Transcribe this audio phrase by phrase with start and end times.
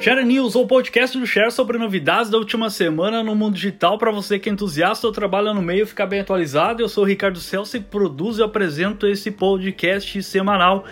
[0.00, 4.12] Share News, ou podcast do Share sobre novidades da última semana no mundo digital para
[4.12, 6.80] você que é entusiasta ou trabalha no meio ficar bem atualizado.
[6.80, 10.84] Eu sou o Ricardo Celso e produzo e apresento esse podcast semanal.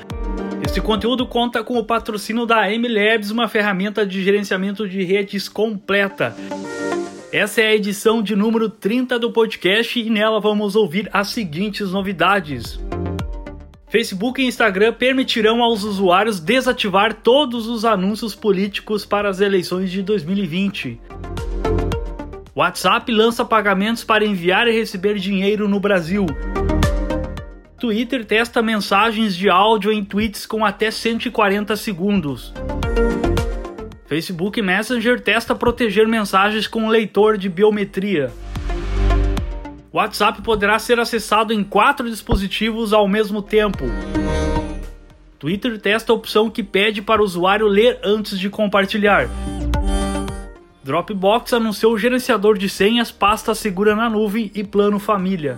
[0.67, 6.35] Esse conteúdo conta com o patrocínio da MLabs, uma ferramenta de gerenciamento de redes completa.
[7.33, 11.93] Essa é a edição de número 30 do podcast e nela vamos ouvir as seguintes
[11.93, 12.81] novidades.
[13.97, 20.03] Facebook e Instagram permitirão aos usuários desativar todos os anúncios políticos para as eleições de
[20.03, 21.01] 2020.
[22.55, 26.27] WhatsApp lança pagamentos para enviar e receber dinheiro no Brasil.
[27.81, 32.53] Twitter testa mensagens de áudio em tweets com até 140 segundos.
[34.05, 38.31] Facebook Messenger testa proteger mensagens com leitor de biometria.
[39.97, 43.87] WhatsApp poderá ser acessado em quatro dispositivos ao mesmo tempo.
[45.39, 49.27] Twitter testa a opção que pede para o usuário ler antes de compartilhar.
[50.85, 55.57] Dropbox anunciou o gerenciador de senhas, pasta segura na nuvem e plano família.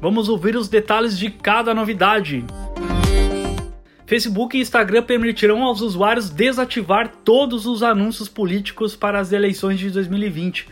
[0.00, 2.42] Vamos ouvir os detalhes de cada novidade.
[4.06, 9.90] Facebook e Instagram permitirão aos usuários desativar todos os anúncios políticos para as eleições de
[9.90, 10.66] 2020.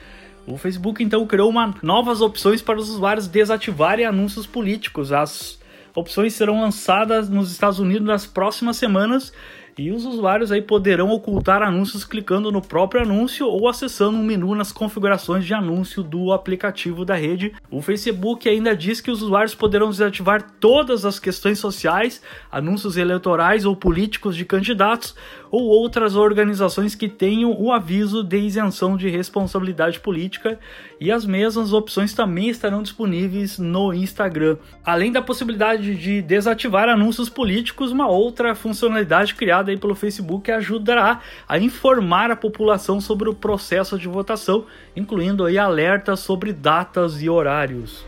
[0.47, 5.13] O Facebook então criou uma, novas opções para os usuários desativarem anúncios políticos.
[5.13, 5.61] As
[5.95, 9.33] opções serão lançadas nos Estados Unidos nas próximas semanas
[9.79, 14.55] e os usuários aí poderão ocultar anúncios clicando no próprio anúncio ou acessando um menu
[14.55, 17.53] nas configurações de anúncio do aplicativo da rede.
[17.71, 23.65] O Facebook ainda diz que os usuários poderão desativar todas as questões sociais, anúncios eleitorais
[23.65, 25.15] ou políticos de candidatos
[25.51, 30.59] ou outras organizações que tenham o aviso de isenção de responsabilidade política
[31.03, 34.57] e as mesmas opções também estarão disponíveis no Instagram.
[34.87, 41.21] Além da possibilidade de desativar anúncios políticos, uma outra funcionalidade criada aí pelo Facebook ajudará
[41.49, 44.65] a informar a população sobre o processo de votação,
[44.95, 48.05] incluindo aí alertas sobre datas e horários.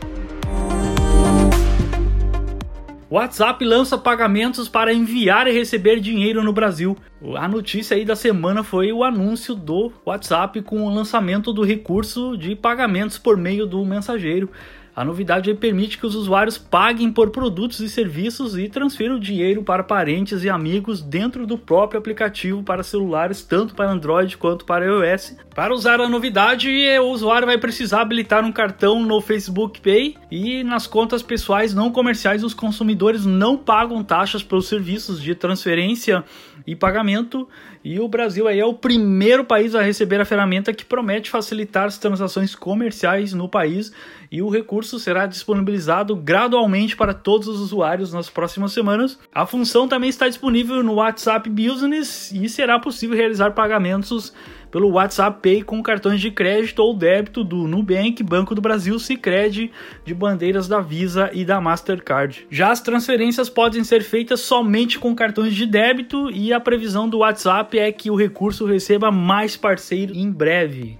[3.09, 6.97] WhatsApp lança pagamentos para enviar e receber dinheiro no Brasil.
[7.35, 12.35] A notícia aí da semana foi o anúncio do WhatsApp com o lançamento do recurso
[12.35, 14.49] de pagamentos por meio do mensageiro.
[14.95, 19.83] A novidade permite que os usuários paguem por produtos e serviços e transfiram dinheiro para
[19.83, 25.35] parentes e amigos dentro do próprio aplicativo para celulares, tanto para Android quanto para iOS.
[25.53, 26.69] Para usar a novidade,
[26.99, 31.91] o usuário vai precisar habilitar um cartão no Facebook Pay e nas contas pessoais não
[31.91, 36.23] comerciais os consumidores não pagam taxas pelos serviços de transferência
[36.65, 37.47] e pagamento.
[37.85, 41.85] E o Brasil aí é o primeiro país a receber a ferramenta que promete facilitar
[41.85, 43.93] as transações comerciais no país
[44.31, 49.19] e o recurso será disponibilizado gradualmente para todos os usuários nas próximas semanas.
[49.31, 54.33] A função também está disponível no WhatsApp Business e será possível realizar pagamentos
[54.75, 59.71] pelo WhatsApp Pay com cartões de crédito ou débito do Nubank, Banco do Brasil, Sicredi,
[60.03, 62.45] de bandeiras da Visa e da Mastercard.
[62.49, 67.19] Já as transferências podem ser feitas somente com cartões de débito e a previsão do
[67.19, 70.99] WhatsApp é que o recurso receba mais parceiro em breve.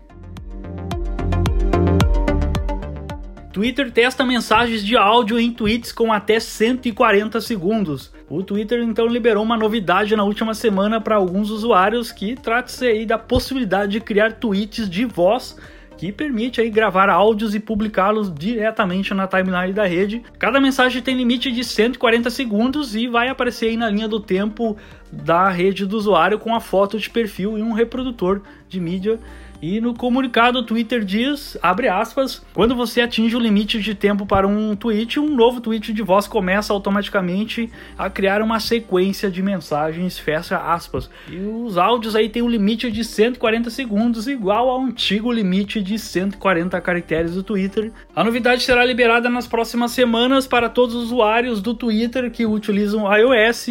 [3.56, 8.12] Twitter testa mensagens de áudio em tweets com até 140 segundos.
[8.30, 13.06] O Twitter então liberou uma novidade na última semana para alguns usuários que trata-se aí
[13.06, 15.56] da possibilidade de criar tweets de voz
[15.98, 20.24] que permite aí gravar áudios e publicá-los diretamente na timeline da rede.
[20.38, 24.76] Cada mensagem tem limite de 140 segundos e vai aparecer aí na linha do tempo
[25.12, 29.20] da rede do usuário com a foto de perfil e um reprodutor de mídia
[29.62, 34.26] e no comunicado, o Twitter diz, abre aspas, quando você atinge o limite de tempo
[34.26, 39.42] para um tweet, um novo tweet de voz começa automaticamente a criar uma sequência de
[39.42, 41.10] mensagens, fecha aspas.
[41.30, 45.98] E os áudios aí tem um limite de 140 segundos, igual ao antigo limite de
[45.98, 47.92] 140 caracteres do Twitter.
[48.16, 53.06] A novidade será liberada nas próximas semanas para todos os usuários do Twitter que utilizam
[53.12, 53.68] iOS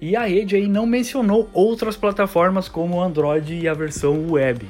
[0.00, 4.66] e a rede aí não mencionou outras plataformas como Android e a versão web.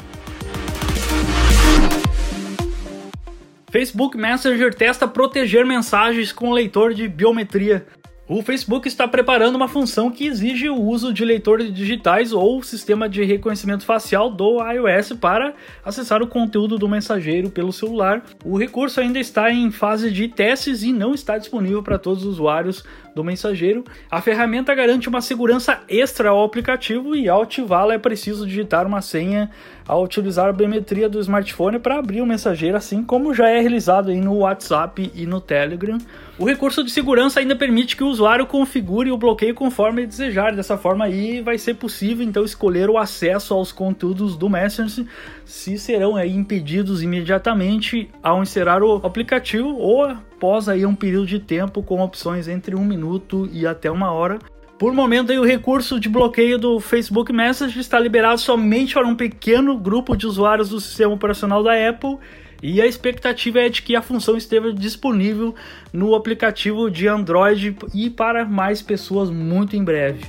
[3.70, 7.86] Facebook Messenger testa proteger mensagens com leitor de biometria.
[8.30, 13.08] O Facebook está preparando uma função que exige o uso de leitores digitais ou sistema
[13.08, 18.22] de reconhecimento facial do iOS para acessar o conteúdo do mensageiro pelo celular.
[18.44, 22.34] O recurso ainda está em fase de testes e não está disponível para todos os
[22.34, 22.84] usuários
[23.14, 23.82] do mensageiro.
[24.10, 29.00] A ferramenta garante uma segurança extra ao aplicativo e ao ativá-la é preciso digitar uma
[29.00, 29.48] senha
[29.86, 34.12] ao utilizar a biometria do smartphone para abrir o mensageiro, assim como já é realizado
[34.12, 35.96] no WhatsApp e no Telegram.
[36.38, 40.54] O recurso de segurança ainda permite que o usuário configure o bloqueio conforme desejar.
[40.54, 45.04] Dessa forma aí vai ser possível então escolher o acesso aos conteúdos do Messenger,
[45.44, 51.40] se serão aí impedidos imediatamente ao inserir o aplicativo ou após aí um período de
[51.40, 54.38] tempo com opções entre um minuto e até uma hora.
[54.78, 59.16] Por momento, aí, o recurso de bloqueio do Facebook Messenger está liberado somente para um
[59.16, 62.16] pequeno grupo de usuários do sistema operacional da Apple
[62.62, 65.54] e a expectativa é de que a função esteja disponível
[65.92, 70.24] no aplicativo de Android e para mais pessoas muito em breve.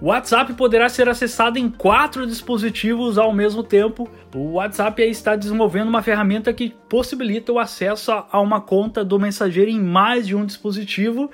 [0.00, 4.08] O WhatsApp poderá ser acessado em quatro dispositivos ao mesmo tempo.
[4.34, 9.70] O WhatsApp está desenvolvendo uma ferramenta que possibilita o acesso a uma conta do mensageiro
[9.70, 11.30] em mais de um dispositivo.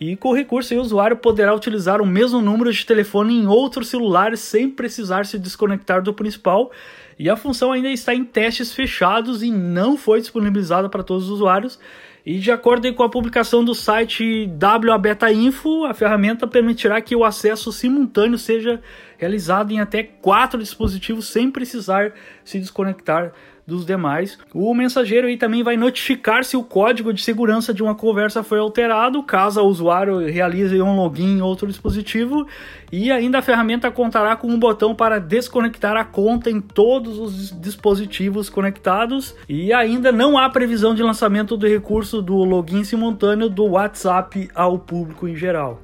[0.00, 3.88] E com o recurso, o usuário poderá utilizar o mesmo número de telefone em outros
[3.88, 6.70] celulares sem precisar se desconectar do principal.
[7.18, 11.30] E a função ainda está em testes fechados e não foi disponibilizada para todos os
[11.30, 11.80] usuários.
[12.24, 14.48] E de acordo com a publicação do site
[14.86, 18.80] WA Beta Info, a ferramenta permitirá que o acesso simultâneo seja
[19.16, 22.12] realizado em até quatro dispositivos sem precisar
[22.44, 23.32] se desconectar
[23.68, 24.38] dos demais.
[24.54, 28.58] O mensageiro aí também vai notificar se o código de segurança de uma conversa foi
[28.58, 32.46] alterado, caso o usuário realize um login em outro dispositivo,
[32.90, 37.60] e ainda a ferramenta contará com um botão para desconectar a conta em todos os
[37.60, 43.66] dispositivos conectados, e ainda não há previsão de lançamento do recurso do login simultâneo do
[43.66, 45.78] WhatsApp ao público em geral.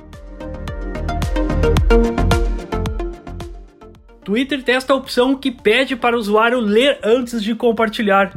[4.25, 8.35] Twitter testa a opção que pede para o usuário ler antes de compartilhar.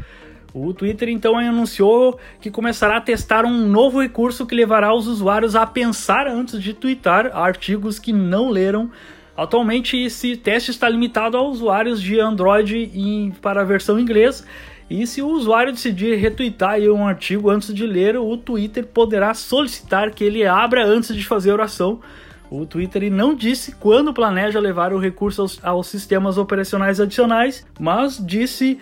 [0.54, 5.56] O Twitter então anunciou que começará a testar um novo recurso que levará os usuários
[5.56, 8.92] a pensar antes de twittar artigos que não leram.
[9.36, 14.46] Atualmente esse teste está limitado a usuários de Android e para a versão inglês.
[14.90, 20.12] E se o usuário decidir retweetar um artigo antes de ler, o Twitter poderá solicitar
[20.12, 22.02] que ele abra antes de fazer oração.
[22.50, 28.18] O Twitter não disse quando planeja levar o recurso aos, aos sistemas operacionais adicionais, mas
[28.26, 28.80] disse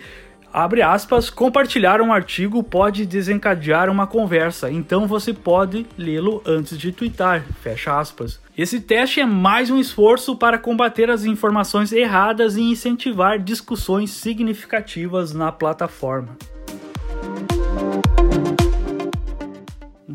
[0.52, 6.92] abre aspas, compartilhar um artigo pode desencadear uma conversa, então você pode lê-lo antes de
[6.92, 8.40] twittar, fecha aspas.
[8.56, 15.34] Esse teste é mais um esforço para combater as informações erradas e incentivar discussões significativas
[15.34, 16.30] na plataforma.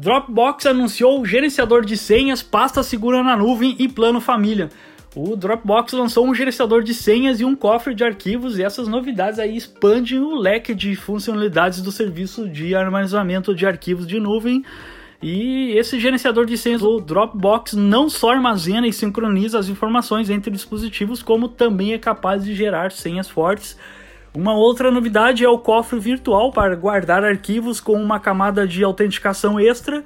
[0.01, 4.68] Dropbox anunciou o gerenciador de senhas, pasta segura na nuvem e plano família.
[5.15, 9.38] O Dropbox lançou um gerenciador de senhas e um cofre de arquivos e essas novidades
[9.38, 14.65] aí expandem o leque de funcionalidades do serviço de armazenamento de arquivos de nuvem.
[15.21, 20.50] E esse gerenciador de senhas do Dropbox não só armazena e sincroniza as informações entre
[20.50, 23.77] dispositivos, como também é capaz de gerar senhas fortes
[24.33, 29.60] uma outra novidade é o cofre virtual para guardar arquivos com uma camada de autenticação
[29.60, 30.04] extra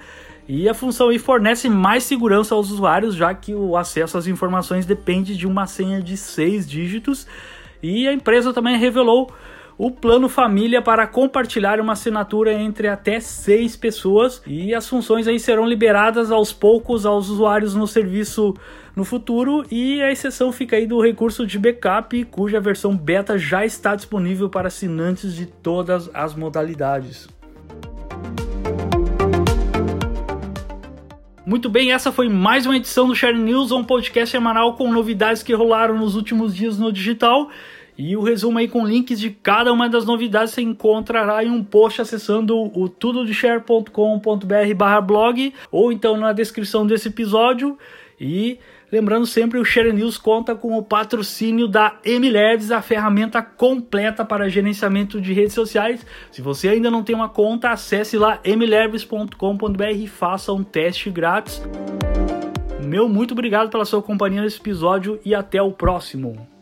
[0.48, 4.86] e a função aí fornece mais segurança aos usuários, já que o acesso às informações
[4.86, 7.28] depende de uma senha de seis dígitos.
[7.82, 9.32] E a empresa também revelou
[9.78, 15.40] o plano família para compartilhar uma assinatura entre até seis pessoas e as funções aí
[15.40, 18.54] serão liberadas aos poucos aos usuários no serviço
[18.96, 23.66] no futuro e a exceção fica aí do recurso de backup cuja versão beta já
[23.66, 27.28] está disponível para assinantes de todas as modalidades.
[31.46, 35.44] Muito bem, essa foi mais uma edição do Share News, um podcast semanal com novidades
[35.44, 37.52] que rolaram nos últimos dias no digital.
[37.98, 41.64] E o resumo aí com links de cada uma das novidades você encontrará em um
[41.64, 47.78] post acessando o tudodeshare.com.br blog ou então na descrição desse episódio.
[48.20, 48.60] E
[48.92, 54.50] lembrando sempre, o Share News conta com o patrocínio da MLabs, a ferramenta completa para
[54.50, 56.06] gerenciamento de redes sociais.
[56.32, 61.62] Se você ainda não tem uma conta, acesse lá mlabs.com.br e faça um teste grátis.
[62.84, 66.55] Meu muito obrigado pela sua companhia nesse episódio e até o próximo.